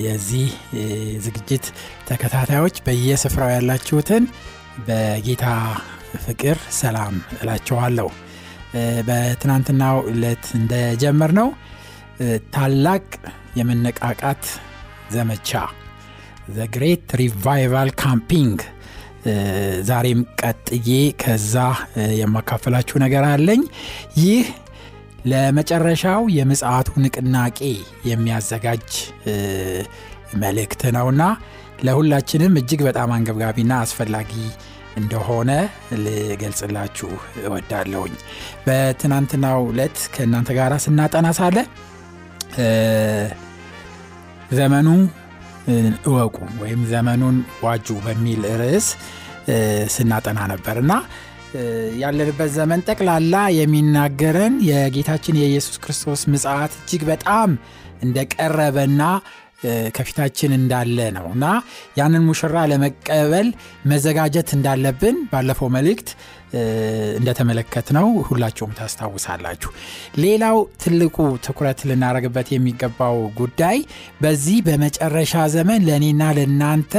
[0.00, 0.50] የዚህ
[1.24, 1.64] ዝግጅት
[2.08, 4.24] ተከታታዮች በየስፍራው ያላችሁትን
[4.86, 5.44] በጌታ
[6.24, 8.08] ፍቅር ሰላም እላችኋለሁ።
[9.08, 11.48] በትናንትናው ዕለት እንደጀመር ነው
[12.54, 13.04] ታላቅ
[13.58, 14.44] የመነቃቃት
[15.12, 15.50] ዘመቻ
[16.48, 18.58] The Great Revival Campaign።
[19.88, 20.88] ዛሬም ቀጥዬ
[21.22, 21.54] ከዛ
[22.20, 23.60] የማካፈላችሁ ነገር አለኝ።
[24.22, 24.46] ይህ
[25.24, 27.58] ለመጨረሻው የምጽአቱ ንቅናቄ
[28.08, 28.90] የሚያዘጋጅ
[30.42, 31.22] መልእክት ነውና
[31.86, 34.32] ለሁላችንም እጅግ በጣም አንገብጋቢና አስፈላጊ
[34.96, 35.50] እንደሆነ
[36.02, 37.10] ልገልጽላችሁ
[37.42, 38.14] እወዳለሁኝ።
[38.66, 41.56] በትናንትናው ዕለት ከእናንተ ጋር ስናጠና ሳለ
[44.52, 44.88] ዘመኑ
[46.06, 48.86] እወቁ ወይም ዘመኑን ዋጁ በሚል ርዕስ
[49.94, 50.92] ስናጠና ነበር እና
[52.02, 57.50] ያለንበት ዘመን ጠቅላላ የሚናገረን የጌታችን የኢየሱስ ክርስቶስ ምጽአት እጅግ በጣም
[58.06, 59.02] እንደቀረበና
[59.96, 61.44] ከፊታችን እንዳለ ነው እና
[61.98, 63.48] ያንን ሙሽራ ለመቀበል
[63.92, 66.08] መዘጋጀት እንዳለብን ባለፈው መልእክት
[67.18, 69.70] እንደተመለከት ነው ሁላችሁም ታስታውሳላችሁ።
[70.22, 73.78] ሌላው ትልቁ ትኩረት ልናደረግበት የሚገባው ጉዳይ
[74.22, 76.94] በዚህ በመጨረሻ ዘመን ለእኔና ለእናንተ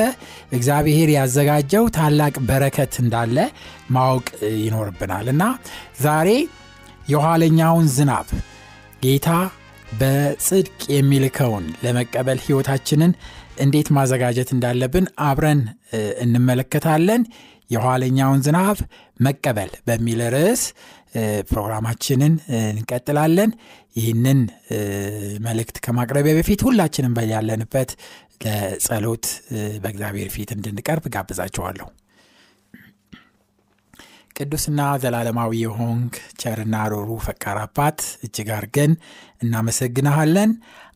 [0.58, 3.38] እግዚአብሔር ያዘጋጀው ታላቅ በረከት እንዳለ
[3.96, 4.28] ማወቅ
[4.64, 5.44] ይኖርብናል እና
[6.02, 6.30] ዛሬ
[7.10, 8.28] የኋለኛውን ዝናብ
[9.04, 9.30] ጌታ
[10.00, 13.12] በጽድቅ የሚልከውን ለመቀበል ህይወታችንን
[13.58, 15.62] እንዴት ማዘጋጀት እንዳለብን አብረን
[16.24, 17.24] እንመለከታለን።
[17.70, 18.78] የኋለኛውን ዝናብ
[19.20, 20.64] መቀበል በሚል ርዕስ
[21.50, 22.34] ፕሮግራማችንን
[22.72, 23.52] እንቀጥላለን።
[23.96, 24.40] ይህንን
[25.46, 27.92] መልእክት ከማቅረቢያ በፊት ሁላችንም ያለንበት
[28.46, 29.26] ለጸሎት
[29.84, 31.90] በእግዚአብሔር ፊት እንድንቀርብ ጋብዛችኋለሁ።
[34.38, 38.94] ቅዱስና ዘላለማዊ የሆንክ ቸርና ሮሩ ፈቃር አባት እጅግ አርገን
[39.44, 40.52] እናመሰግንሃለን።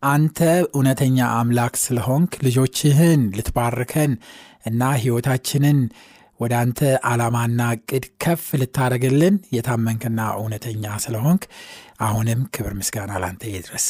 [0.09, 4.11] አንተ እውነተኛ አምላክ ስለሆንክ ልጆችህን ልትባርከን
[4.65, 5.79] እና ህይወታችንን
[6.39, 11.43] ወደ አንተ ዓላማና እቅድ ከፍ ልታደረግልን የታመንክና እውነተኛ ስለሆንክ
[11.99, 13.85] አሁንም ክብር ምስጋና ላንተ ይድረስ።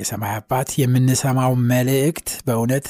[0.00, 2.88] የሰማይ አባት የምንሰማው መልእክት በእውነት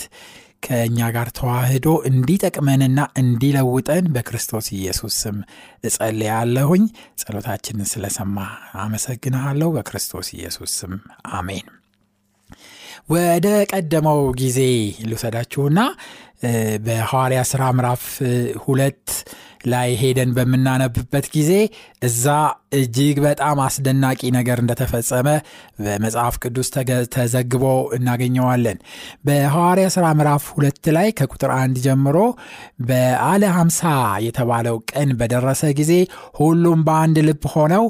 [0.63, 5.37] ከእኛ ጋር ተዋህዶ እንዲጠቅመንና እንዲለውጠን በክርስቶስ ኢየሱስ ስም
[5.85, 6.85] እጸልያለሁኝ።
[7.21, 8.37] ጸሎታችንን ስለሰማ
[8.83, 10.95] አመሰግንሃለሁ። በክርስቶስ ኢየሱስ ስም
[11.39, 11.69] አሜን።
[13.11, 14.59] ወደ ቀደመው ጊዜ
[15.09, 15.81] ልውሰዳችሁና
[16.85, 18.05] በሐዋርያ ሥራ ምዕራፍ
[18.65, 19.07] ሁለት
[19.73, 21.53] ላይ ሄደን በምናነብበት ጊዜ
[22.03, 22.25] እዛ
[22.75, 25.29] እጅግ በጣም አስደናቂ ነገር እንደተፈጸመ
[25.79, 26.69] በመጽሐፍ ቅዱስ
[27.15, 27.65] ተዘግቦ
[27.97, 28.79] እናገኘዋለን።
[29.27, 32.19] በሐዋርያ ሥራ ምዕራፍ ሁለት ላይ ከቁጥር አንድ ጀምሮ
[32.89, 33.83] በአለ ሀምሳ
[34.27, 35.93] የተባለው ቀን በደረሰ ጊዜ
[36.41, 37.87] ሁሉም በአንድ ልብ ሆነው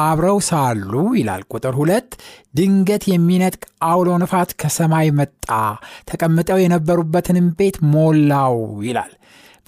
[0.00, 2.08] አብረው ሳሉ ይላል። ቁጥር ሁለት
[2.54, 5.46] ድንገት የሚነጥቅ አውሎ ንፋት ከሰማይ መጣ።
[6.10, 9.12] ተቀምጠው የነበሩበትንም ቤት ሞላው ይላል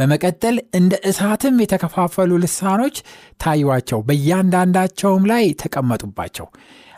[0.01, 2.97] በመቀጠል እንደ እሳትም የተከፋፈሉ ልሳኖች
[3.41, 6.49] ታዩዋቸው በእያንዳንዳቸውም ላይ ተቀመጡባቸው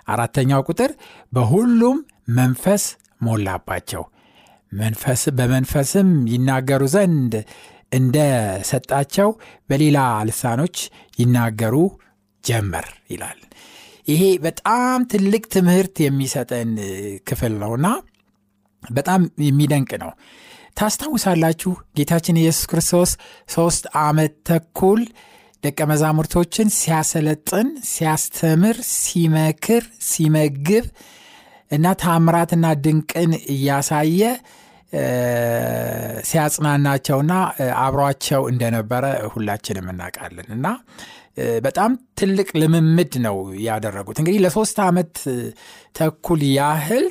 [0.09, 0.93] አራተኛው ቁጥር
[1.33, 1.99] በሁሉም
[2.37, 2.85] መንፈስ
[3.27, 4.03] ሞላባቸው
[4.73, 7.33] መንፈስ በመንፈስም ይናገሩ ዘንድ
[7.93, 9.29] እንደሰጣቸው
[9.71, 10.77] በሌላ ልሳኖች
[11.19, 11.75] ይናገሩ
[12.45, 13.41] ጀመር ይላል።
[14.07, 16.71] ይሄ በጣም ትልቅ ትምህርት የሚሰጠን
[17.29, 17.89] ክፍል ነውና
[18.83, 20.11] በጣም የሚደንቅ ነው።
[20.77, 23.11] ታስታውሳላችሁ ጌታችን ኢየሱስ ክርስቶስ
[23.49, 25.01] ሶስት ዓመት ተኩል
[25.65, 30.87] ደቀ መዛሙርቶችን ሲያሰለጥን፣ ሲያስተምር፣ ሲመክር፣ ሲመግብ
[31.71, 34.23] እና ታምራትና ድንቅን እያሳየ
[36.29, 37.33] ሲያጽናናቸውና
[37.83, 40.67] አብሯቸው እንደነበረ ሁላችንም እናውቃለን እና
[41.67, 41.91] በጣም
[42.21, 43.37] ትልቅ ልምምድ ነው
[43.67, 45.15] ያደረጉት። እንግዲህ ለሶስት ዓመት
[45.97, 47.07] ተኩል ያህል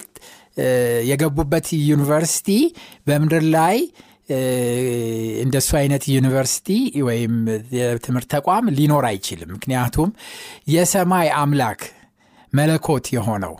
[1.10, 2.50] የገቡበት ዩኒቨርሲቲ
[3.08, 3.78] በምድር ላይ
[5.44, 6.70] እንደሱ አይነት ዩኒቨርሲቲ
[7.08, 7.34] ወይም
[7.78, 10.10] የትምህርት ተቋም ሊኖር አይችልም። ምክንያቱም
[10.74, 11.82] የሰማይ አምላክ
[12.54, 13.56] መለኮት የሆነው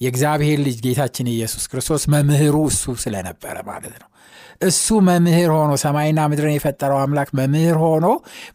[0.00, 4.08] የእግዚአብሔር ልጅ ጌታችን ኢየሱስ ክርስቶስ መምህሩ እሱ ስለነበረ ማለት ነው።
[4.62, 8.06] እሱ መምህር ሆኖ ሰማይና ምድርን የፈጠረው አምላክ መምህር ሆኖ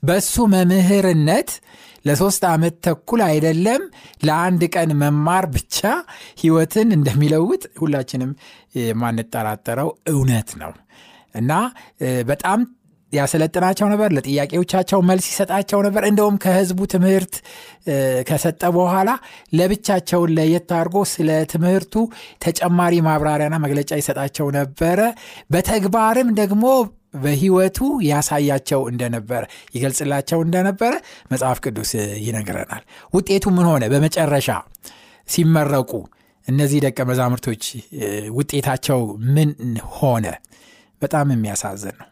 [0.04, 1.50] በሱ መምህርነት
[2.08, 3.84] ለሶስት ዓመት ተኩል አይደለም
[4.28, 5.80] ለአንድ ቀን መማር ብቻ
[6.42, 8.32] ሕይወትን እንደሚለውጥ ሁላችንም
[8.82, 10.74] የማንጠራጠረው እውነት ነው
[11.36, 11.52] እና
[12.28, 12.60] በጣም
[13.12, 17.36] ያሰለጥናቸው ነበር። ለጥያቄዎቻቸው መልስ ይሰጣቸው ነበር። እንደውም ከህዝቡ ትምህርት
[18.28, 19.10] ከሰጠ በኋላ
[19.54, 21.94] ለብቻቸውን ለየት አድርጎ ስለ ትምህርቱ
[22.46, 25.00] ተጨማሪ ማብራሪያና መግለጫ ይሰጣቸው ነበረ።
[25.52, 26.66] በተግባርም ደግሞ
[27.14, 27.78] በህይወቱ
[28.08, 29.44] ያሳያቸው እንደነበረ
[29.76, 30.94] ይገልጽላቸው እንደነበረ
[31.32, 31.92] መጽሐፍ ቅዱስ
[32.26, 32.84] ይነግረናል።
[33.14, 33.84] ውጤቱ ምን ሆነ?
[33.94, 34.50] በመጨረሻ
[35.28, 35.92] ሲመረቁ
[36.48, 37.64] እነዚህ ደቀ መዛሙርቶች
[38.38, 39.00] ውጤታቸው
[39.36, 39.50] ምን
[39.96, 40.26] ሆነ?
[41.02, 42.08] በጣም የሚያሳዝን ነው።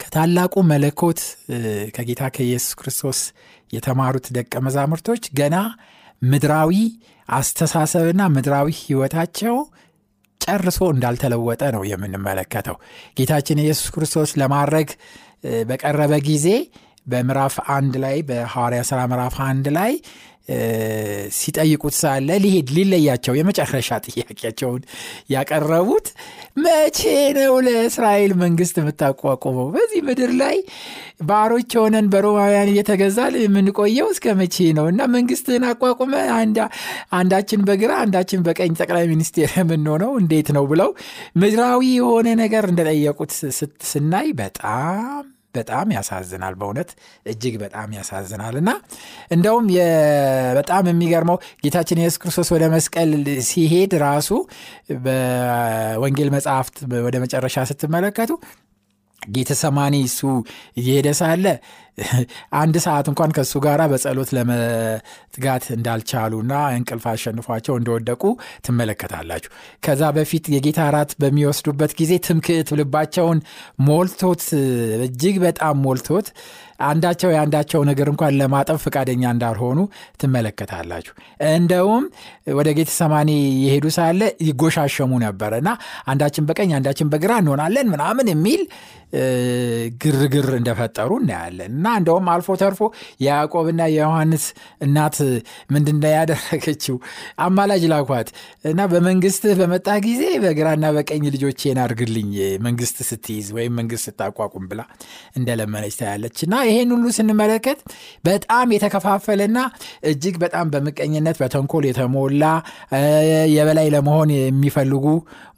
[0.00, 1.20] ከታላቁ መለኮት
[1.96, 3.18] ከጌታ ከኢየሱስ ክርስቶስ
[3.72, 5.56] የተማሩት ደቀ መዛሙርቶች ገና
[6.22, 6.72] ምድራዊ
[7.28, 9.54] አስተሳሰብና ምድራዊ ህይወታቸው
[10.42, 12.76] ጨርሶ እንዳልተለወጠ ነው የምንመለከተው።
[13.18, 14.88] ጌታችን ኢየሱስ ክርስቶስ ለማድረግ
[15.68, 16.48] በቀረበ ጊዜ
[17.06, 19.92] በምዕራፍ አንድ ላይ በሐዋርያ ሥራ ምዕራፍ አንድ ላይ
[21.36, 24.80] ሲጠይቁት ሳለ ሊሄድ ሊለያቸው የመጨረሻ ጥያቄያቸውን
[25.34, 26.06] ያቀረቡት
[26.64, 27.00] መቼ
[27.38, 29.66] ነው ለእስራኤል መንግስት የምታቋቁመው?
[29.74, 30.56] በዚህ ምድር ላይ
[31.22, 34.86] ባሮች ሆነን በሮማውያን እየተገዛል የምንቆየው እስከ መቼ ነው?
[34.92, 36.14] እና መንግስትህን አቋቁመ
[37.18, 40.90] አንዳችን በግራ አንዳችን በቀኝ ጠቅላይ ሚኒስቴር የምንሆነው እንዴት ነው ብለው
[41.42, 43.32] ምድራዊ የሆነ ነገር እንደጠየቁት
[43.92, 46.90] ስናይ በጣም በጣም ያሳዝናል። በእውነት
[47.26, 48.70] እጅግ በጣም ያሳዝናል። እና
[49.30, 49.66] እንደውም
[50.58, 53.12] በጣም የሚገርመው ጌታችን ኢየሱስ ክርስቶስ ወደ መስቀል
[53.48, 54.30] ሲሄድ ራሱ
[55.06, 56.76] በወንጌል መጽሐፍት
[57.06, 58.32] ወደ መጨረሻ ስትመለከቱ
[59.20, 60.20] ጌተሰማኒ እሱ
[60.78, 61.44] እየሄደ ሳለ
[62.58, 68.22] አንድ ሰዓት እንኳን ከእሱ ጋር በጸሎት ለመትጋት እንዳልቻሉና እንቅልፍ አሸንፏቸው እንደወደቁ
[68.66, 69.50] ትመለከታላችሁ።
[69.84, 73.40] ከዛ በፊት የጌታ እራት በሚወስዱበት ጊዜ ትምክህት ልባቸውን
[73.88, 74.44] ሞልቶት
[75.06, 76.28] እጅግ በጣም ሞልቶት
[76.84, 79.78] አንዳቸው የአንዳቸው ነገር እንኳን ለማጠብ ፈቃደኛ እንዳልሆኑ
[80.22, 81.12] ትመለከታላችሁ።
[81.52, 82.04] እንደውም
[82.58, 83.30] ወደ ጌተሰማኒ
[83.64, 85.70] የሄዱ ሳለ ይጎሻሸሙ ነበረ እና
[86.06, 88.62] አንዳችን በቀኝ አንዳችን በግራ እንሆናለን ምናምን የሚል
[90.02, 92.80] ግርግር እንደፈጠሩ እናያለን። እና እንደውም አልፎ ተርፎ
[93.22, 94.44] የያዕቆብና የዮሐንስ
[94.84, 95.16] እናት
[95.74, 96.96] ምንድን ያደረገችው
[97.44, 98.28] አማላጅ ላኳት
[98.70, 102.30] እና በመንግስትህ በመጣ ጊዜ በግራና በቀኝ ልጆቼን አድርግልኝ
[102.64, 104.82] መንግስት ስትይዝ ወይም መንግስት ስታቋቁም ብላ
[105.38, 107.80] እንደለመነች ታያለች። እና ይሄን ሁሉ ስንመለከት
[108.24, 109.58] በጣም የተከፋፈለና
[110.10, 112.44] እጅግ በጣም በምቀኝነት በተንኮል የተሞላ
[113.54, 115.06] የበላይ ለመሆን የሚፈልጉ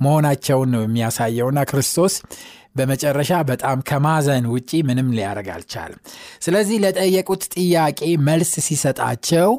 [0.05, 2.17] መሆናቸውን ነው የሚያሳየውና ክርስቶስ
[2.77, 6.01] በመጨረሻ በጣም ከማዘን ውጪ ምንም ሊያደርግ አልቻለም።
[6.43, 9.51] ስለዚህ ለጠየቁት ጥያቄ መልስ ሲሰጣቸው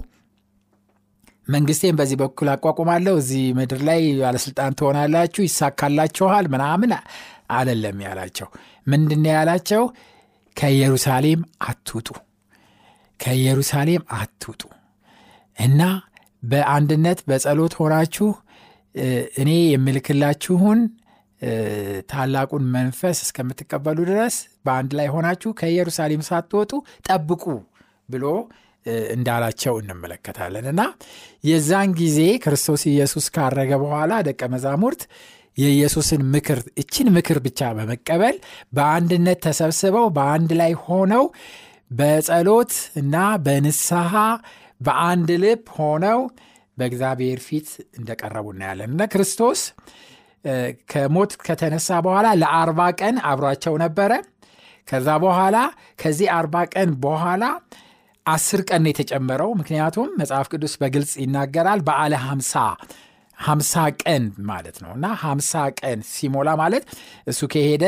[1.47, 6.91] መንግስቴን በዚህ በኩል አቋቁማለሁ፣ እዚህ ምድር ላይ ባለስልጣን ትሆናላችሁ፣ ይሳካላችኋል ምናምን
[7.51, 8.47] አደለም ያላቸው።
[8.87, 9.83] ምንድን ያላቸው?
[10.57, 12.07] ከኢየሩሳሌም አትውጡ፣
[13.19, 14.61] ከኢየሩሳሌም አትውጡ
[15.57, 15.81] እና
[16.43, 18.27] በአንድነት በጸሎት ሆናችሁ
[19.41, 20.79] እኔ የምልክላችሁን
[22.09, 26.71] ታላቁን መንፈስ እስከምትቀበሉ ድረስ በአንድ ላይ ሆናችሁ ከኢየሩሳሌም ሳትወጡ
[27.07, 27.43] ጠብቁ
[28.09, 28.25] ብሎ
[29.13, 30.81] እንዳላቸው እንመለከታለን። እና
[31.43, 35.01] የዛን ጊዜ ክርስቶስ ኢየሱስ ካረገ በኋላ ደቀ መዛሙርት
[35.57, 38.35] የኢየሱስን ምክር እችን ምክር ብቻ በመቀበል
[38.75, 41.23] በአንድነት ተሰብስበው በአንድ ላይ ሆነው
[41.91, 43.15] በጸሎት እና
[43.45, 44.13] በንስሐ
[44.81, 46.19] በአንድ ልብ ሆነው
[46.77, 47.67] በእግዚአብሔር ፊት
[47.99, 49.61] እንደቀረቡ እናያለን። እና ክርስቶስ
[50.91, 54.11] ከሞት ከተነሳ በኋላ ለአርባ ቀን አብሯቸው ነበረ።
[54.87, 55.57] ከዛ በኋላ
[56.01, 57.43] ከዚህ አርባ ቀን በኋላ
[58.25, 62.53] አስር ቀን የተጨመረው ምክንያቱም መጽሐፍ ቅዱስ በግልጽ ይናገራል። በዓለ ሀምሳ
[63.37, 66.83] ሀምሳ ቀን ማለት ነው እና ሀምሳ ቀን ሲሞላ ማለት
[67.31, 67.85] እሱ ከሄደ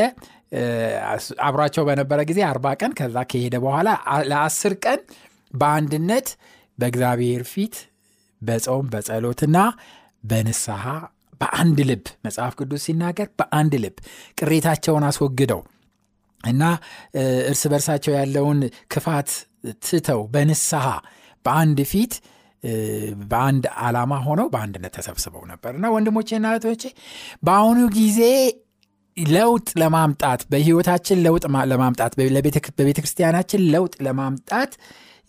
[1.45, 3.89] አብሯቸው በነበረ ጊዜ አርባ ቀን ከዛ ከሄደ በኋላ
[4.29, 4.99] ለአስር ቀን
[5.53, 6.27] በአንድነት
[6.77, 7.75] በእግዚአብሔር ፊት
[8.41, 9.57] በጾም በጸሎትና
[10.23, 10.83] በንስሐ
[11.41, 13.96] በአንድ ልብ መጽሐፍ ቅዱስ ሲናገር በአንድ ልብ
[14.39, 15.62] ቅሬታቸውን አስወግደው
[16.44, 16.63] እና
[17.50, 18.60] እርስ በርሳቸው ያለውን
[18.94, 19.29] ክፋት
[19.86, 20.86] ትተው በንስሐ
[21.46, 22.13] በአንድ ፊት
[23.32, 26.84] በአንድ ዓላማ ሆነው በአንድነት ተሰብስበው ነበር። እና ወንድሞቼና እህቶቼ
[27.44, 28.22] በአሁኑ ጊዜ
[29.17, 32.13] ለውጥ ለማምጣት በህይወታችን ለውጥ ለማምጣት
[32.77, 34.74] በቤተ ክርስቲያናችን ለውጥ ለማምጣት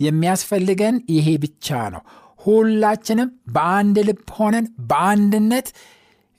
[0.01, 2.03] የሚያስፈልገን ይሄ ብቻ ነው።
[2.41, 5.69] ሁላችንም በአንድ ልብ ሆነን በአንድነት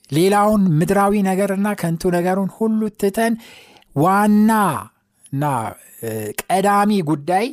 [0.10, 3.34] ሌላውን ምድራዊ ነገርና ከንቱ ነገሩን ሁሉ ትተን
[4.04, 4.52] ዋና
[5.34, 5.46] እና
[6.44, 7.48] ቀዳሚ ጉዳይ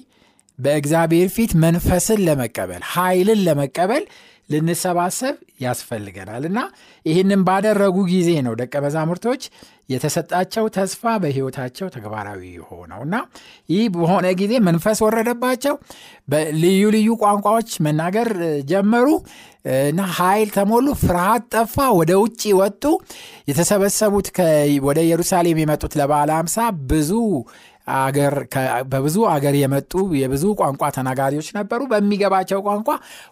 [0.59, 4.05] በእግዚአብሔር ፊት መንፈስን ለመቀበል ኃይልን ለመቀበል
[4.49, 6.59] ልንሰባሰብ ያስፈልገናል። እና
[7.07, 9.43] ይህንን ባደረጉ ጊዜ ነው ደቀ መዛሙርቶች
[9.89, 13.17] የተሰጣቸው ተስፋ በህይወታቸው ተግባራዊ ሆነው። እና
[13.69, 15.75] ይህ በሆነ ጊዜ መንፈስ ወረደባቸው።
[16.29, 18.31] በልዩ ልዩ ቋንቋዎች መናገር
[18.71, 19.09] ጀመሩ
[19.85, 22.83] እና ኃይል ተሞሉ ፍርሃት ጠፋ ወደ ውጭ ወጡ።
[23.51, 24.29] የተሰበሰቡት
[24.87, 26.59] ወደ ኢየሩሳሌም የመጡት ለበዓለ አምሳ
[26.91, 27.11] ብዙ
[27.87, 28.35] አገር
[28.93, 32.89] በብዙ አገር የመጡ የብዙ ቋንቋ ተናጋሪዎች ነበሩ። በሚገባቸው ቋንቋ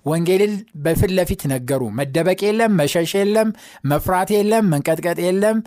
[0.07, 0.53] ወንጌልን
[0.85, 3.49] በፊት ለፊት ነገሩ። መደበቅ የለም መሸሽ የለም
[3.91, 5.59] መፍራት የለም መንቀጥቀጥ የለም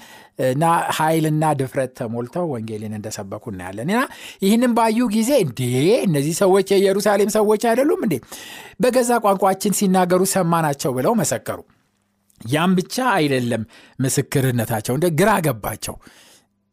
[0.47, 0.63] እና
[0.97, 4.01] ኃይልና ድፍረት ተሞልተው ወንጌልን እንደሰበኩ እናያለን። እና
[4.43, 5.61] ይህንም ባዩ ጊዜ እንዴ
[6.07, 8.15] እነዚህ ሰዎች የኢየሩሳሌም ሰዎች አይደሉም እንዴ?
[8.81, 11.59] በገዛ ቋንቋችን ሲናገሩ ሰማናቸው ብለው መሰከሩ።
[12.41, 13.61] ያም ብቻ አይደለም
[13.99, 15.95] ምስክርነታቸው እንደ ግራ ገባቸው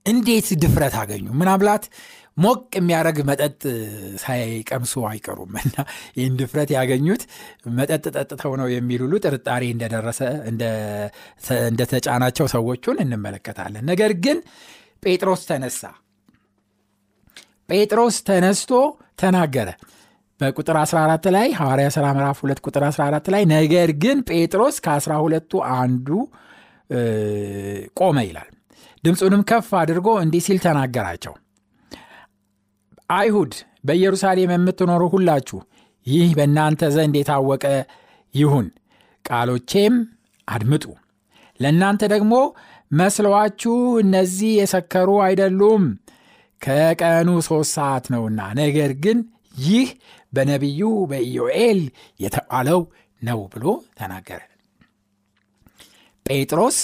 [0.07, 1.27] እንዴት ድፍረት አገኙ?
[1.41, 1.85] ምናብላት
[2.37, 3.61] ሞቅ የሚያደረግ መጠጥ
[4.23, 5.77] ሳይቀምሱ አይቀሩም እና
[6.17, 7.23] ይህን ድፍረት ያገኙት
[7.79, 10.21] መጠጥ ጠጥተው ነው የሚል ጥርጣሬ እንደደረሰ
[11.69, 14.39] እንደተጫናቸው ሰዎቹን እንመለከታለን። ነገር ግን
[15.03, 15.83] ጴጥሮስ ተነሳ።
[17.71, 18.73] ጴጥሮስ ተነስቶ
[19.21, 19.69] ተናገረ።
[20.41, 25.53] በቁጥር 14 ላይ ሐዋርያ ሥራ ምዕራፍ 2 ቁጥር 14 ላይ ነገር ግን ጴጥሮስ ከአስራ ሁለቱ
[25.77, 26.09] አንዱ
[28.01, 28.51] ቆመ ይላል
[29.05, 31.35] ድምፁንም ከፍ አድርጎ እንዲህ ሲል ተናገራቸው።
[33.11, 33.55] አይሁድ
[33.87, 35.59] በኢየሩሳሌም የምትኖሩ ሁላችሁ
[36.07, 37.65] ይህ በእናንተ ዘንድ የታወቀ
[38.35, 38.67] ይሁን
[39.25, 39.95] ቃሎቼም
[40.49, 40.85] አድምጡ።
[41.61, 42.35] ለእናንተ ደግሞ
[42.91, 45.85] መስለዋችሁ እነዚህ የሰከሩ አይደሉም
[46.63, 49.19] ከቀኑ ሦስት ሰዓት ነውና። ነገር ግን
[49.65, 49.89] ይህ
[50.33, 50.81] በነቢዩ
[51.11, 51.81] በኢዮኤል
[52.21, 52.81] የተባለው
[53.23, 53.65] ነው ብሎ
[53.99, 54.41] ተናገረ።
[56.27, 56.79] ጴጥሮስ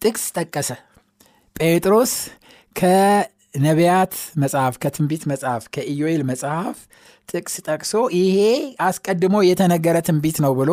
[0.00, 0.70] ጥቅስ ጠቀሰ
[1.60, 2.12] ጴጥሮስ
[2.76, 4.12] ከነቢያት
[4.42, 6.76] መጽሐፍ ከትንቢት መጽሐፍ ከኢዮኤል መጽሐፍ
[7.28, 8.38] ጥቅስ ጠቅሶ ይሄ
[8.86, 10.70] አስቀድሞ የተነገረ ትንቢት ነው ብሎ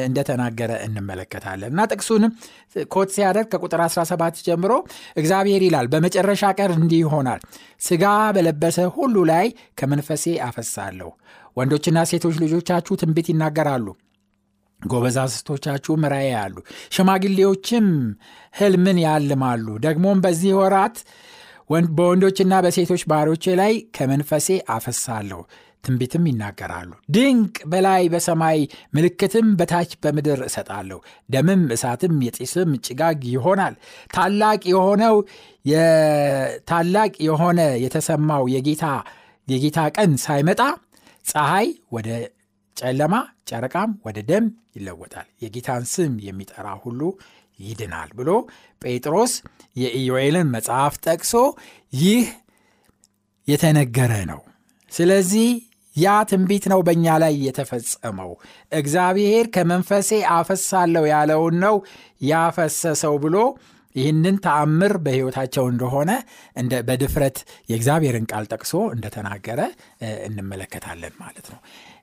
[0.00, 2.32] እንደተናገረ እንመለከታለን። እና ጥቅሱንም
[2.90, 4.72] ኮት ሲያደርግ ከቁጥር 17 ጀምሮ
[5.16, 7.40] እግዚአብሔር ይላል በመጨረሻ ቀር እንዲህ ይሆናል
[7.82, 8.04] ስጋ
[8.36, 9.46] በለበሰ ሁሉ ላይ
[9.80, 11.10] ከመንፈሴ አፈሳለሁ።
[11.56, 13.86] ወንዶችና ሴቶች ልጆቻችሁ ትንቢት ይናገራሉ
[14.86, 16.56] ጎበዛዝቶቻችሁም ራእይ ያሉ
[16.96, 17.86] ሽማግሌዎችም
[18.54, 20.98] ህልምን ያልማሉ። ደግሞም በዚህ ወራት
[21.92, 25.40] በወንዶችና በሴቶች ባሮቼ ላይ ከመንፈሴ አፈሳለሁ
[25.84, 28.58] ትንቢትም ይናገራሉ። ድንቅ በላይ በሰማይ
[28.94, 30.98] ምልክትም በታች በምድር እሰጣለሁ
[31.30, 33.74] ደምም እሳትም የጢስም ጭጋግ ይሆናል።
[34.14, 35.16] ታላቅ የሆነው
[36.68, 38.84] ታላቅ የሆነ የተሰማው የጌታ
[39.48, 40.60] የጌታ ቀን ሳይመጣ
[41.24, 42.08] ፀሐይ ወደ
[42.76, 43.14] ጨለማ
[43.50, 47.00] ጨረቃም ወደ ደም ይለወጣል። የጌታን ስም የሚጠራ ሁሉ
[47.58, 48.30] ይድናል ብሎ
[48.82, 49.32] ጴጥሮስ
[49.76, 51.34] የኢዮኤልን መጽሐፍ ጠቅሶ
[51.98, 52.24] ይህ
[53.48, 54.40] የተነገረ ነው።
[54.92, 55.48] ስለዚህ
[55.96, 58.30] ያ ትንቢት ነው በእኛ ላይ የተፈጸመው።
[58.72, 61.76] እግዚአብሔር ከመንፈሴ አፈሳለሁ ያለውን ነው
[62.30, 63.36] ያፈሰሰው ብሎ
[63.94, 66.10] ይህንን ተአምር በሕይወታቸው እንደሆነ
[66.88, 67.38] በድፍረት
[67.70, 69.60] የእግዚአብሔርን ቃል ጠቅሶ እንደተናገረ
[70.26, 71.60] እንመለከታለን ማለት ነው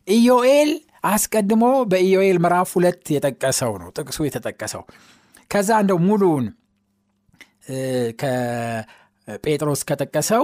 [0.08, 0.72] ኢዮኤል
[1.06, 4.84] አስቀድሞ በኢዮኤል ምዕራፍ ሁለት የጠቀሰው ነው ጥቅሱ የተጠቀሰው።
[5.52, 6.46] ከዛ እንደው ሙሉውን
[8.22, 10.44] ከጴጥሮስ ከጠቀሰው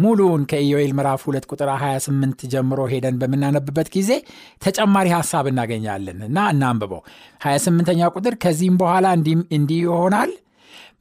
[0.00, 4.10] ሙሉውን ከኢዮኤል ምዕራፍ 2 ቁጥር 28 ጀምሮ ሄደን በምናነብበት ጊዜ
[4.62, 7.02] ተጨማሪ ሐሳብ እናገኛለን እና እናንብበው።
[7.46, 9.06] 28ኛ ቁጥር ከዚህም በኋላ
[9.52, 10.32] እንዲህ ይሆናል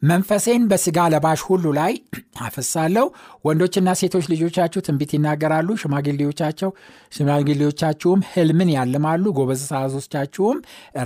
[0.02, 1.94] መንፈሴን በስጋ ለባሽ ሁሉ ላይ
[2.42, 3.06] አፈሳለሁ።
[3.46, 6.70] ወንዶችና ሴቶች ልጆቻችሁ ትንቢት ይናገራሉ። ሽማግሌዎቻቸው
[7.18, 10.58] ሽማግሌዎቻችሁም ህልምን ያልማሉ። ጎበዛዞቻችሁም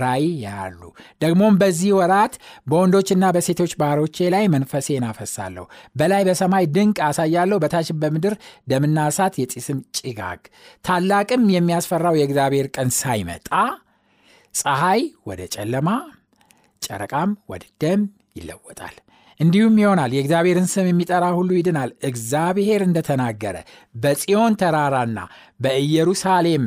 [0.02, 0.82] ራይ ያያሉ።
[1.22, 2.34] ደግሞም በዚህ ወራት
[2.66, 5.64] በወንዶችና በሴቶች ባሮቼ ላይ መንፈሴን አፈሳለሁ።
[5.96, 8.36] በላይ በሰማይ ድንቅ አሳያለሁ። በታች በምድር
[8.68, 10.42] ደምና እሳት የጢስም ጭጋግ።
[10.84, 13.48] ታላቅም የሚያስፈራው የእግዚአብሔር ቀን ሳይመጣ
[14.54, 15.88] ፀሐይ ወደ ጨለማ
[16.82, 18.00] ጨረቃም ወደ ደም
[18.36, 18.96] ይለወጣል።
[19.40, 23.56] እንዲሁም ይሆናል የእግዚአብሔርን ስም የሚጠራ ሁሉ ይድናል። እግዚአብሔር እንደተናገረ
[23.94, 25.18] በጽዮን ተራራና
[25.60, 26.64] በኢየሩሳሌም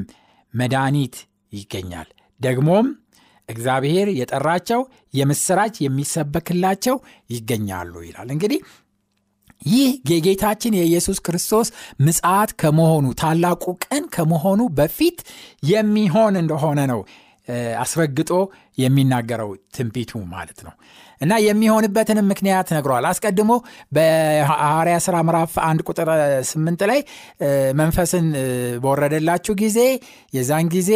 [0.54, 1.16] መድኃኒት
[1.54, 2.88] ይገኛል። ደግሞም
[3.50, 4.82] እግዚአብሔር የጠራቸው
[5.14, 6.96] የምስራች የሚሰበክላቸው
[7.30, 8.60] ይገኛሉ ይላል። እንግዲህ
[9.68, 11.68] ይህ የጌታችን የኢየሱስ ክርስቶስ
[12.02, 15.20] ምጽአት ከመሆኑ ታላቁ ቀን ከመሆኑ በፊት
[15.70, 17.00] የሚሆን እንደሆነ ነው
[17.82, 18.32] አስረግጦ
[18.78, 20.74] የሚናገረው ትንቢቱ ማለት ነው
[21.22, 23.52] እና የሚሆንበትንም ምክንያት ነግሯል። አስቀድሞ
[23.96, 26.10] በሐዋርያ ሥራ ምዕራፍ አንድ ቁጥር
[26.50, 27.00] ስምንት ላይ
[27.80, 28.28] መንፈስን
[28.84, 29.80] በወረደላችሁ ጊዜ
[30.34, 30.92] የዛን ጊዜ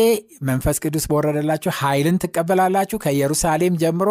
[0.49, 4.09] መንፈስ ቅዱስ በወረደላችሁ ኃይልን ትቀበላላችሁ ከኢየሩሳሌም ጀምሮ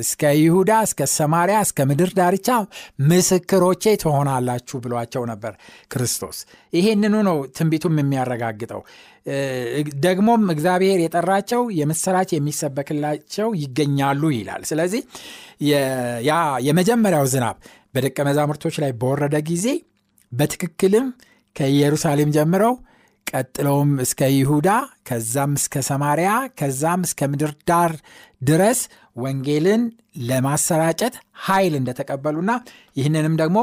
[0.00, 2.48] እስከ ይሁዳ እስከ ሰማሪያ እስከ ምድር ዳርቻ
[3.08, 5.52] ምስክሮቼ ትሆናላችሁ ብሏቸው ነበር
[5.92, 6.38] ክርስቶስ።
[6.72, 8.82] ይሄንኑ ነው ትንቢቱም የሚያረጋግጠው።
[10.04, 15.02] ደግሞም እግዚአብሔር የጠራቸው የምስራች የሚሰበክላቸው ይገኛሉ ይላል። ስለዚህ
[16.28, 16.32] ያ
[16.66, 17.56] የመጀመሪያው ዝናብ
[17.94, 19.66] በደቀ መዛሙርቶች ላይ በወረደ ጊዜ
[20.32, 21.06] በትክክልም
[21.56, 22.74] ከኢየሩሳሌም ጀምረው
[23.26, 24.68] ቀጥለውም እስከ ይሁዳ
[25.08, 27.92] ከዛም እስከ ሰማርያ ከዛም እስከ ምድር ዳር
[28.42, 28.80] ድረስ
[29.16, 29.82] ወንጌልን
[30.28, 31.14] ለማሰራጨት
[31.46, 32.52] ኃይል እንደተቀበሉና
[32.96, 33.58] ይህንንም ደግሞ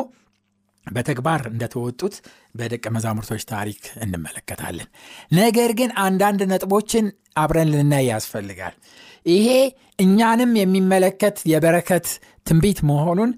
[0.91, 2.15] በተግባር እንደተወጡት
[2.55, 4.87] በደቀ መዛሙርቶች ታሪክ እንመለከታለን።
[5.33, 7.05] ነገር ግን አንዳንድ ነጥቦችን
[7.37, 8.75] አብረን ልናይ ያስፈልጋል።
[9.25, 9.47] ይሄ
[9.99, 12.07] እኛንም የሚመለከት የበረከት
[12.45, 13.31] ትንቢት መሆኑን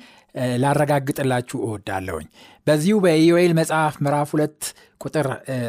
[0.64, 2.28] ላረጋግጥላችሁ እወዳለሁኝ።
[2.68, 4.60] በዚሁ በኢዮኤል መጽሐፍ ምዕራፍ ሁለት
[5.02, 5.28] ቁጥር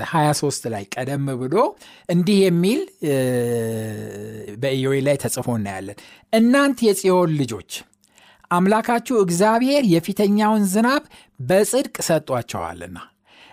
[0.08, 1.56] 23 ላይ ቀደም ብሎ
[2.08, 2.80] እንዲህ የሚል
[4.58, 5.98] በኢዮኤል ላይ ተጽፎ እናያለን።
[6.32, 7.70] እናንት የጽዮን ልጆች
[8.50, 11.02] አምላካችሁ እግዚአብሔር የፊተኛውን ዝናብ
[11.40, 12.98] በጽድቅ ሰጧቸዋልና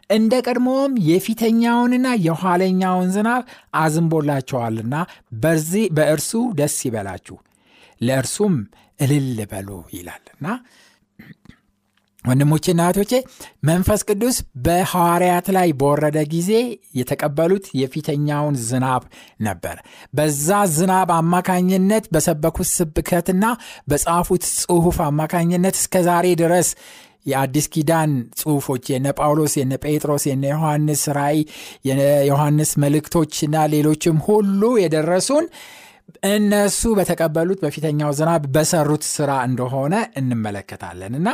[0.09, 3.43] እንደ ቀድሞውም የፊተኛውንና የኋለኛውን ዝናብ
[3.81, 4.95] አዝንቦላቸዋልና
[5.97, 7.37] በእርሱ ደስ ይበላችሁ
[8.01, 8.55] ለእርሱም
[8.99, 10.45] እልል በሉ ይላልና
[12.27, 13.13] ወንድሞቼና እህቶቼ
[13.67, 14.35] መንፈስ ቅዱስ
[14.65, 16.51] በሐዋርያት ላይ በወረደ ጊዜ
[16.99, 19.03] የተቀበሉት የፊተኛውን ዝናብ
[19.47, 19.77] ነበር።
[20.13, 23.45] በዛ ዝናብ አማካኝነት በሰበኩት ስብከትና
[23.91, 26.69] በጻፉት ጽሑፍ አማካኝነት እስከ ዛሬ ድረስ
[27.25, 31.39] የአዲስ ኪዳን ጽሑፎች የነ ጳውሎስ፣ የነ ጴጥሮስ፣ የነ ዮሐንስ ራእይ፣
[31.87, 35.45] የዮሐንስ መልእክቶችና ሌሎችም ሁሉ የደረሱን
[36.29, 41.29] እነሱ በተቀበሉት በፊተኛው ዝናብ በሰሩት ስራ እንደሆነ እንመለከታለን እና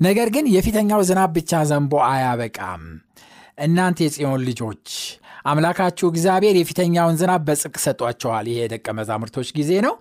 [0.00, 2.84] ነገር ግን የፊተኛው ዝናብ ብቻ ዘንቦ አያበቃም።
[3.58, 4.88] እናንተ የጽዮን ልጆች
[5.50, 9.94] አምላካችሁ እግዚአብሔር የፊተኛውን ዝናብ በጽድቅ ሰጧቸዋል። ይሄ የደቀ መዛሙርቶች ጊዜ ነው።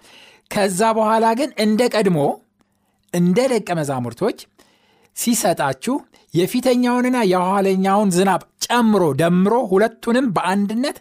[0.51, 2.19] ከዛ በኋላ ግን እንደ ቀድሞ
[3.13, 4.39] እንደ ደቀ መዛሙርቶች
[5.15, 5.95] ሲሰጣችሁ
[6.33, 10.97] የፊተኛውንና የኋለኛውን ዝናብ ጨምሮ ደምሮ ሁለቱንም በአንድነት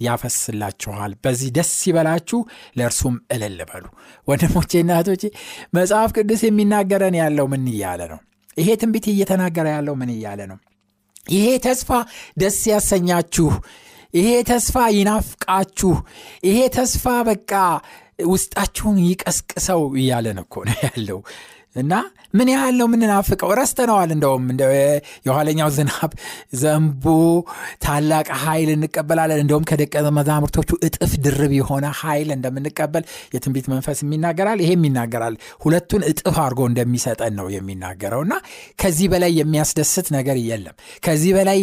[0.00, 2.38] ያፈስላችኋል። በዚህ ደስ ይበላችሁ፣
[2.78, 3.84] ለእርሱም እልል በሉ።
[4.28, 5.22] ወንድሞቼና እህቶቼ
[5.76, 8.20] መጽሐፍ ቅዱስ የሚናገረን ያለው ምን እያለ ነው?
[8.56, 10.58] ይሄ ትንቢት እየተናገረ ያለው ምን እያለ ነው?
[11.26, 11.90] ይሄ ተስፋ
[12.38, 13.48] ደስ ያሰኛችሁ፣
[14.14, 15.92] ይሄ ተስፋ ይናፍቃችሁ፣
[16.46, 17.52] ይሄ ተስፋ በቃ
[18.28, 21.18] ውስጣችሁን ይቀስቅሰው እያለን እኮ ነው ያለው
[21.76, 21.92] እና
[22.34, 23.50] ምን ያህል ነው የምንናፍቀው?
[23.58, 24.44] ረስተነዋል። እንደውም
[25.26, 26.10] የኋለኛው ዝናብ
[26.62, 27.04] ዘንቦ
[27.84, 34.84] ታላቅ ኃይል እንቀበላለን። እንደውም ከደቀ መዛሙርቶቹ እጥፍ ድርብ የሆነ ኃይል እንደምንቀበል የትንቢት መንፈስ የሚናገራል። ይሄም
[34.88, 38.34] ይናገራል። ሁለቱን እጥፍ አድርጎ እንደሚሰጠን ነው የሚናገረው እና
[38.82, 41.60] ከዚህ በላይ የሚያስደስት ነገር የለም። ከዚህ በላይ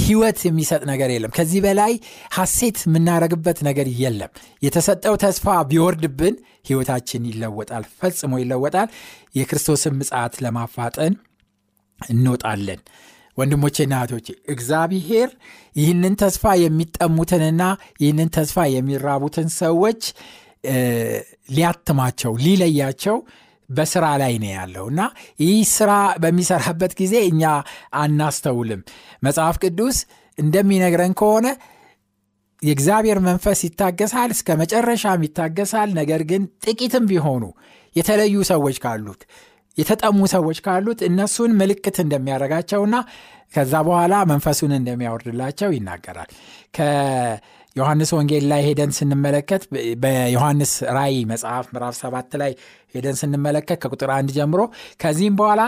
[0.00, 1.92] ህይወት የሚሰጥ ነገር የለም። ከዚህ በላይ
[2.36, 8.88] ሐሴት የምናደርግበት ነገር የለም። የተሰጠው ተስፋ ቢወርድብን ህይወታችን ይለወጣል፣ ፈጽሞ ይለወጣል።
[9.36, 11.14] የክርስቶስን ምጽአት ለማፋጠን
[12.00, 12.80] እንወጣለን።
[13.38, 15.30] ወንድሞቼና እህቶቼ እግዚአብሔር
[15.76, 17.62] ይህንን ተስፋ የሚጠሙትንና
[18.02, 20.02] ይህንን ተስፋ የሚራቡትን ሰዎች
[21.50, 23.16] ሊያትማቸው ሊለያቸው
[23.68, 25.00] በስራ ላይ ነው ያለው እና
[25.42, 27.42] ይህ ስራ በሚሰራበት ጊዜ እኛ
[28.00, 28.82] አናስተውልም።
[29.22, 29.96] መጽሐፍ ቅዱስ
[30.38, 31.46] እንደሚነግረን ከሆነ
[32.62, 37.44] የእግዚአብሔር መንፈስ ይታገሳል፣ እስከ መጨረሻም ይታገሳል። ነገር ግን ጥቂትም ቢሆኑ
[37.96, 39.20] የተለዩ ሰዎች ካሉት
[39.78, 42.96] የተጠሙ ሰዎች ካሉት እነሱን ምልክት እንደሚያደርጋቸውና
[43.54, 46.30] ከዛ በኋላ መንፈሱን እንደሚያወርድላቸው ይናገራል።
[46.76, 49.62] ከዮሐንስ ወንጌል ላይ ሄደን ስንመለከት
[50.02, 52.52] በዮሐንስ ራእይ መጽሐፍ ምዕራፍ ሰባት ላይ
[52.94, 54.60] ሄደን ስንመለከት ከቁጥር አንድ ጀምሮ
[55.02, 55.62] ከዚህም በኋላ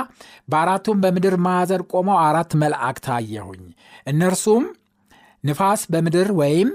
[0.53, 3.63] በአራቱም በምድር ማዕዘን ቆመው አራት መላእክት አየሁኝ
[4.07, 4.65] እነርሱም
[5.45, 6.71] ንፋስ በምድር ወይም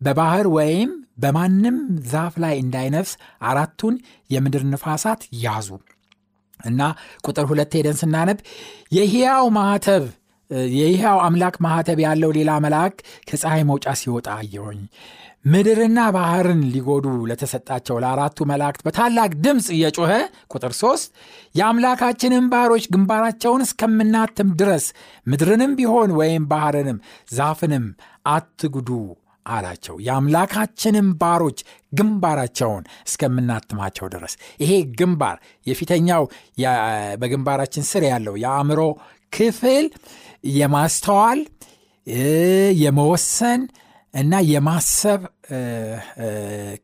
[0.00, 0.90] በባህር ወይም
[1.22, 1.76] በማንም
[2.12, 3.12] ዛፍ ላይ እንዳይነፍስ
[3.48, 3.94] አራቱን
[4.30, 5.68] የምድር ንፋሳት ያዙ
[6.64, 6.80] እና
[7.26, 8.38] ቁጥር ሁለት ሄደን ስናነብ
[8.96, 10.04] የሕያው ማህተብ
[10.72, 12.96] የሕያው አምላክ ማህተብ ያለው ሌላ መልአክ
[13.28, 14.80] ከፀሐይ መውጫ ሲወጣ አየሁኝ።
[15.44, 20.12] ምድርና ባህርን ሊጎዱ ለተሰጣቸው ለአራቱ መላእክት በታላቅ ድምፅ እየጮኸ
[20.52, 21.08] ቁጥር ሶስት
[21.58, 24.86] የአምላካችንን ባሮች ግንባራቸውን እስከምናትም ድረስ
[25.26, 26.98] ምድርንም ቢሆን ወይም ባህርንም
[27.34, 27.84] ዛፍንም
[28.28, 28.90] አትጉዱ
[29.46, 31.58] አላቸው። የአምላካችንን ባሮች
[31.92, 36.24] ግንባራቸውን እስከምናትማቸው ድረስ ይሄ ግንባር የፊተኛው
[37.18, 38.80] በግንባራችን ስር ያለው የአእምሮ
[39.32, 39.86] ክፍል
[40.54, 41.40] የማስተዋል
[42.80, 43.60] የመወሰን
[44.14, 45.20] እና የማሰብ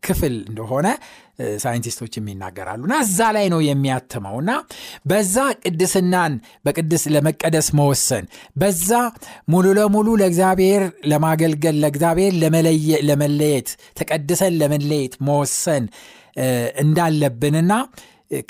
[0.06, 0.86] ክፍል እንደሆነ
[1.62, 4.52] ሳይንቲስቶችም ይናገራሉ። እና እዛ ላይ ነው የሚያትመው። እና
[5.06, 6.32] በዛ ቅድስናን
[6.64, 8.24] በቅድስ ለመቀደስ መወሰን
[8.56, 8.90] በዛ
[9.48, 12.34] ሙሉ ለሙሉ ለእግዚአብሔር ለማገልገል ለእግዚአብሔር
[13.08, 15.86] ለመለየት ተቀድሰን ለመለየት መወሰን
[16.82, 17.72] እንዳለብንና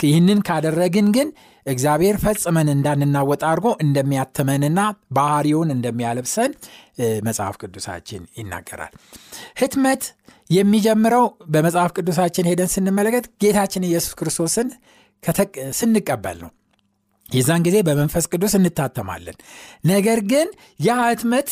[0.05, 1.29] ይህንን ካደረግን ግን
[1.67, 4.81] እግዚአብሔር ፈጽመን እንዳንናወጥ አድርጎ እንደሚያትመንና
[5.13, 6.53] ባህሪውን እንደሚያለብሰን
[7.27, 8.95] መጽሐፍ ቅዱሳችን ይናገራል።
[9.61, 10.05] ህትመት
[10.51, 14.71] የሚጀምረው በመጽሐፍ ቅዱሳችን ሄደን ስንመለከት ጌታችን ኢየሱስ ክርስቶስን
[15.81, 16.51] ስንቀበል ነው።
[17.29, 19.37] የዛን ጊዜ በመንፈስ ቅዱስ እንታተማለን።
[19.87, 20.49] ነገር ግን
[20.81, 21.51] ያ ህትመት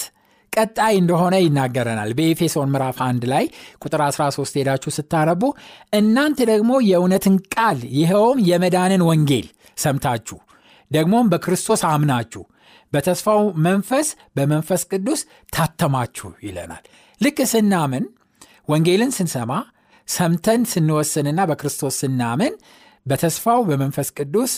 [0.53, 3.45] ቀጣይ እንደሆነ ይናገረናል። በኤፌሶን ምዕራፍ 1 ላይ
[3.83, 5.43] ቁጥር 13 ሄዳችሁ ስታነቡ
[5.93, 9.47] እናንተ ደግሞ የእውነትን ቃል ይኸውም የመዳንን ወንጌል
[9.79, 10.39] ሰምታችሁ
[10.91, 12.43] ደግሞም በክርስቶስ አምናችሁ
[12.93, 15.21] በተስፋው መንፈስ በመንፈስ ቅዱስ
[15.53, 16.85] ታተማችሁ ይለናል።
[17.21, 18.05] ልክ ስናምን
[18.69, 19.53] ወንጌልን ስንሰማ
[20.09, 22.53] ሰምተን ስንወስንና በክርስቶስ ስናምን
[23.07, 24.53] በተስፋው በመንፈስ ቅዱስ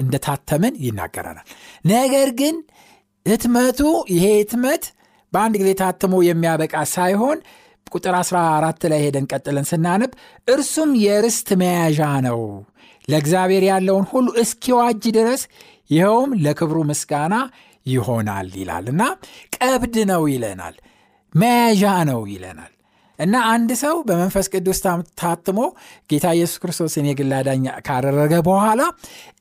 [0.00, 1.46] እንደታተምን ይናገረናል።
[1.90, 2.56] ነገር ግን
[3.26, 3.80] ህትመቱ
[4.12, 4.84] ይሄ ህትመት
[5.32, 7.38] በአንድ ጊዜ ታትሞ የሚያበቃ ሳይሆን
[7.92, 10.12] ቁጥር 14 ላይ ሄደን ቀጥለን ስናነብ
[10.48, 12.40] እርሱም የርስት መያዣ ነው።
[13.08, 15.42] ለእግዚአብሔር ያለውን ሁሉ እስኪዋጅ ድረስ
[15.90, 17.34] ይኸውም ለክብሩ ምስጋና
[17.86, 19.02] ይሆናል ይላል እና
[19.56, 20.74] ቀብድ ነው ይለናል
[21.34, 22.72] መያዣ ነው ይለናል
[23.18, 24.78] እና አንድ ሰው በመንፈስ ቅዱስ
[25.20, 25.60] ታትሞ
[26.10, 27.32] ጌታ ኢየሱስ ክርስቶስን የግል
[27.86, 28.82] ካደረገ በኋላ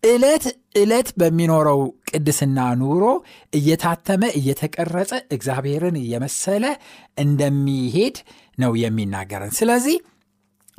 [0.10, 0.46] ዕለት
[0.78, 3.06] ዕለት በሚኖረው ቅድስና ኑሮ
[3.54, 6.66] እየታተመ እየተቀረጸ እግዚአብሔርን እየመሰለ
[7.24, 8.18] እንደሚሄድ
[8.58, 9.98] ነው የሚናገረን። ስለዚህ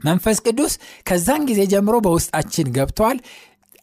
[0.04, 0.72] መንፈስ ቅዱስ
[1.08, 3.18] ከዛን ጊዜ ጀምሮ በውስጣችን ገብቷል፣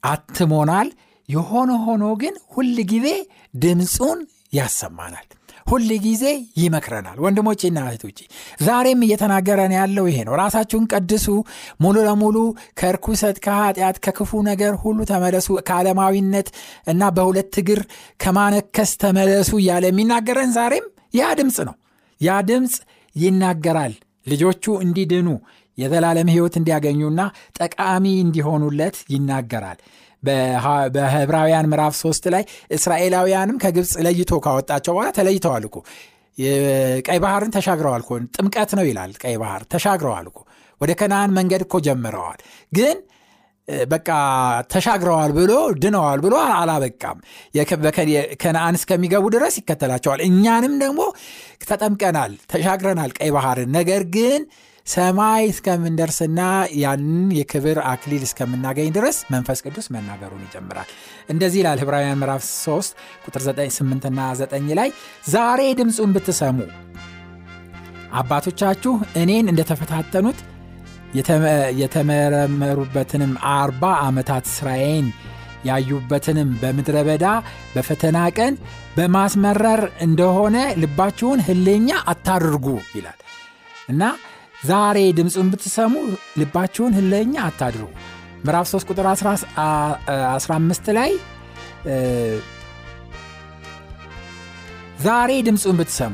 [0.04, 0.89] አትሞናል።
[1.30, 3.08] የሆነ ሆኖ ግን ሁል ጊዜ
[3.54, 4.19] ድምፁን
[4.54, 5.28] ያሰማናል።
[5.65, 6.23] ሁል ጊዜ
[6.60, 8.19] ይመክረናል። ወንድሞቼና እህቶቼ
[8.62, 11.25] ዛሬም እየተናገረን ያለው ይሄ ነው። ራሳችሁን ቀድሱ፣
[11.82, 12.38] ሙሉ ለሙሉ
[12.80, 16.49] ከርኩሰት፣ ከኃጢአት፣ ከክፉ ነገር ሁሉ ተመለሱ፣ ከዓለማዊነት
[16.88, 17.82] እና በሁለት እግር
[18.19, 21.75] ከማነከስ ተመለሱ እያለ የሚናገረን ዛሬም ያ ድምፅ ነው።
[22.21, 22.75] ያ ድምፅ
[23.15, 23.93] ይናገራል።
[24.28, 25.28] ልጆቹ እንዲድኑ
[25.78, 27.21] የዘላለም ሕይወት እንዲያገኙና
[27.60, 29.80] ጠቃሚ እንዲሆኑለት ይናገራል።
[30.95, 35.77] በህብራውያን ምዕራፍ ሶስት ላይ እስራኤላውያንም ከግብፅ ለይቶ ካወጣቸው በኋላ ተለይተዋል እኮ
[37.07, 38.03] ቀይ ባህርን ተሻግረዋል
[38.35, 40.39] ጥምቀት ነው ይላል። ቀይ ባህር ተሻግረዋል እኮ
[40.81, 42.39] ወደ ከነአን መንገድ እኮ ጀምረዋል።
[42.71, 42.97] ግን
[43.88, 44.09] በቃ
[44.71, 45.51] ተሻግረዋል ብሎ
[45.83, 47.19] ድነዋል ብሎ አላበቃም።
[48.41, 50.99] ከነአን እስከሚገቡ ድረስ ይከተላቸዋል። እኛንም ደግሞ
[51.65, 54.41] ተጠምቀናል፣ ተሻግረናል ቀይ ባህርን ነገር ግን
[54.86, 56.39] ሰማይ እስከምንደርስና
[56.82, 60.89] ያንን የክብር አክሊል እስከምናገኝ ድረስ መንፈስ ቅዱስ መናገሩን ይጀምራል።
[61.30, 62.91] እንደዚህ ይላል ዕብራውያን ምዕራፍ 3
[63.26, 63.41] ቁጥር
[63.78, 64.89] 8ና 9 ላይ
[65.32, 66.58] ዛሬ ድምፁን ብትሰሙ
[68.19, 70.41] አባቶቻችሁ እኔን እንደተፈታተኑት
[71.82, 75.08] የተመረመሩበትንም አርባ ዓመታት ስራዬን
[75.65, 77.26] ያዩበትንም በምድረ በዳ
[77.76, 78.54] በፈተና ቀን
[78.98, 82.67] በማስመረር እንደሆነ ልባችሁን ህልኛ አታድርጉ
[82.98, 83.19] ይላል
[83.89, 84.04] እና
[84.65, 85.93] ዛሬ ድምፁን ብትሰሙ
[86.39, 87.89] ልባችሁን ህለኛ አታድርጉ።
[88.45, 91.12] ምዕራፍ 3 ቁጥር 15 ላይ
[94.99, 96.13] ዛሬ ድምፁን ብትሰሙ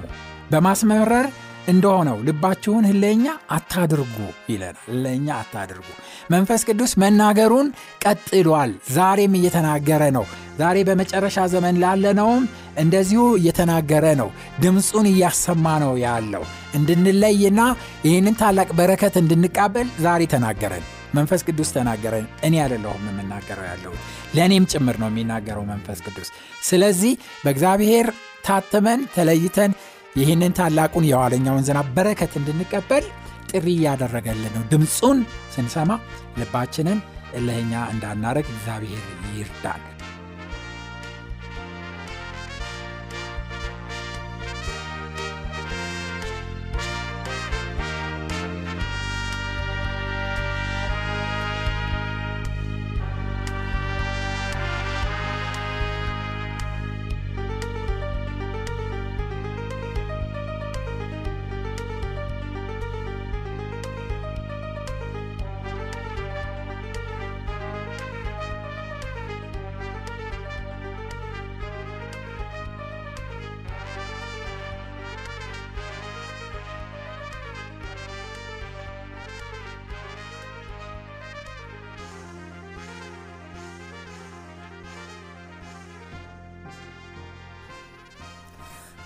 [0.51, 1.27] በማስመረር
[1.67, 4.15] እንደሆነው ልባችሁን ህለኛ አታድርጉ
[4.51, 5.87] ይለናል። ህለኛ አታድርጉ።
[6.31, 7.67] መንፈስ ቅዱስ መናገሩን
[8.05, 10.25] ቀጥሏል። ዛሬም እየተናገረ ነው።
[10.59, 12.43] ዛሬ በመጨረሻ ዘመን ላለነውም
[12.77, 16.43] እንደዚሁ እየተናገረ ነው። ድምፁን እያሰማ ነው ያለው።
[16.75, 17.61] እንድንለይና
[18.05, 23.93] ይህንን ታላቅ በረከት እንድንቃበል ዛሬ ተናገረን። መንፈስ ቅዱስ ተናገረን። እኔ አይደለሁም የምናገረው ያለው
[24.35, 26.29] ለእኔም ጭምር ነው የሚናገረው መንፈስ ቅዱስ።
[26.63, 28.07] ስለዚህ በእግዚአብሔር
[28.45, 29.71] ታትመን ተለይተን
[30.15, 33.05] ይህንን ታላቁን የኋለኛውን ዝናብ በረከት እንድንቀበል
[33.51, 35.19] ጥሪ እያደረገልን ነው። ድምፁን
[35.53, 35.91] ስንሰማ
[36.39, 36.99] ልባችንን
[37.33, 39.81] እልህኛ እንዳናረግ እግዚአብሔር ይርዳል።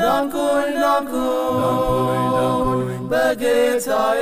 [0.00, 2.26] ዳንኩኝ ዳንኩኝ
[3.12, 4.20] በጌታዬ